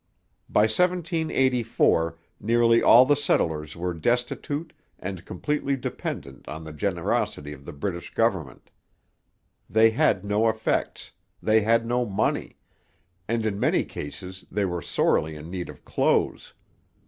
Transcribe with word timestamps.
By 0.49 0.61
1784 0.61 2.17
nearly 2.39 2.81
all 2.81 3.05
the 3.05 3.15
settlers 3.15 3.75
were 3.75 3.93
destitute 3.93 4.73
and 4.97 5.23
completely 5.25 5.75
dependent 5.75 6.49
on 6.49 6.63
the 6.63 6.73
generosity 6.73 7.53
of 7.53 7.65
the 7.65 7.71
British 7.71 8.11
government. 8.15 8.71
They 9.69 9.91
had 9.91 10.25
no 10.25 10.49
effects; 10.49 11.11
they 11.39 11.61
had 11.61 11.85
no 11.85 12.03
money; 12.07 12.57
and 13.27 13.45
in 13.45 13.59
many 13.59 13.83
cases 13.85 14.43
they 14.49 14.65
were 14.65 14.81
sorely 14.81 15.35
in 15.35 15.51
need 15.51 15.69
of 15.69 15.85
clothes. 15.85 16.55